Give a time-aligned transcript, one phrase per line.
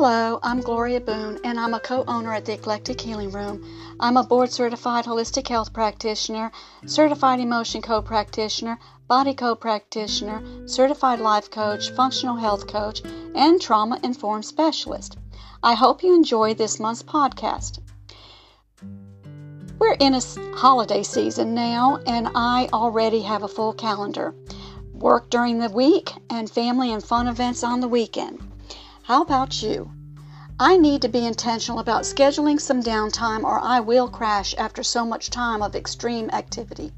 [0.00, 3.64] Hello, I'm Gloria Boone, and I'm a co owner at the Eclectic Healing Room.
[3.98, 6.52] I'm a board certified holistic health practitioner,
[6.86, 13.02] certified Emotion Code practitioner, Body Code practitioner, certified life coach, functional health coach,
[13.34, 15.18] and trauma informed specialist.
[15.64, 17.80] I hope you enjoy this month's podcast.
[19.80, 20.20] We're in a
[20.54, 24.32] holiday season now, and I already have a full calendar
[24.92, 28.40] work during the week and family and fun events on the weekend.
[29.08, 29.90] How about you?
[30.60, 35.06] I need to be intentional about scheduling some downtime or I will crash after so
[35.06, 36.92] much time of extreme activity.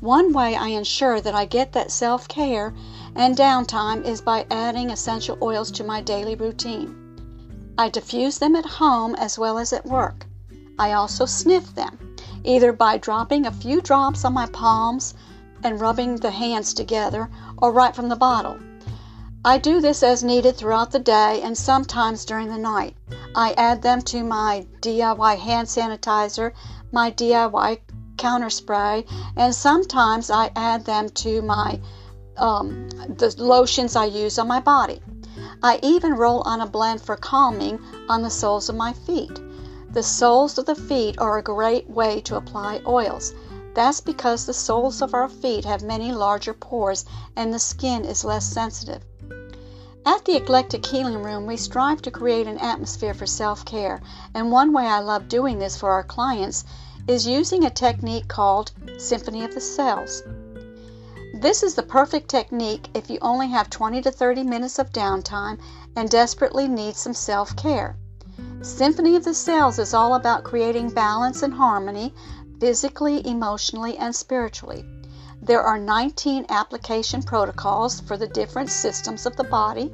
[0.00, 2.74] One way I ensure that I get that self care
[3.14, 6.92] and downtime is by adding essential oils to my daily routine.
[7.78, 10.26] I diffuse them at home as well as at work.
[10.76, 15.14] I also sniff them, either by dropping a few drops on my palms
[15.62, 18.58] and rubbing the hands together or right from the bottle.
[19.44, 22.96] I do this as needed throughout the day and sometimes during the night.
[23.36, 26.52] I add them to my DIY hand sanitizer,
[26.90, 27.78] my DIY
[28.16, 31.80] counter spray, and sometimes I add them to my
[32.36, 35.00] um, the lotions I use on my body.
[35.62, 37.78] I even roll on a blend for calming
[38.08, 39.40] on the soles of my feet.
[39.92, 43.32] The soles of the feet are a great way to apply oils.
[43.74, 47.04] That's because the soles of our feet have many larger pores
[47.36, 49.04] and the skin is less sensitive.
[50.10, 54.00] At the Eclectic Healing Room, we strive to create an atmosphere for self care,
[54.32, 56.64] and one way I love doing this for our clients
[57.06, 60.22] is using a technique called Symphony of the Cells.
[61.34, 65.58] This is the perfect technique if you only have 20 to 30 minutes of downtime
[65.94, 67.94] and desperately need some self care.
[68.62, 72.14] Symphony of the Cells is all about creating balance and harmony
[72.58, 74.86] physically, emotionally, and spiritually.
[75.48, 79.90] There are 19 application protocols for the different systems of the body,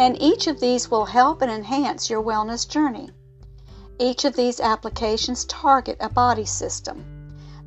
[0.00, 3.10] and each of these will help and enhance your wellness journey.
[3.98, 7.04] Each of these applications target a body system.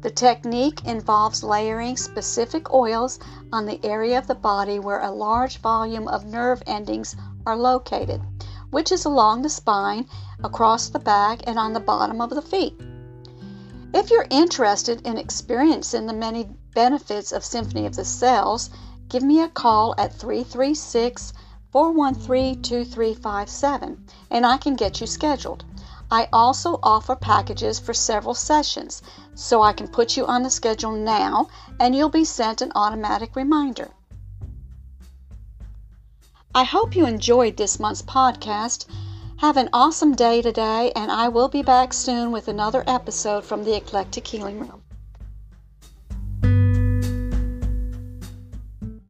[0.02, 3.20] The technique involves layering specific oils
[3.54, 8.20] on the area of the body where a large volume of nerve endings are located,
[8.72, 10.08] which is along the spine,
[10.44, 12.82] across the back, and on the bottom of the feet.
[13.94, 18.70] If you're interested in experiencing the many benefits of Symphony of the Cells,
[19.10, 21.34] give me a call at 336
[21.72, 25.66] 413 2357 and I can get you scheduled.
[26.10, 29.02] I also offer packages for several sessions,
[29.36, 31.48] so I can put you on the schedule now
[31.78, 33.92] and you'll be sent an automatic reminder.
[36.56, 38.86] I hope you enjoyed this month's podcast.
[39.42, 43.64] Have an awesome day today, and I will be back soon with another episode from
[43.64, 44.84] the Eclectic Healing Room.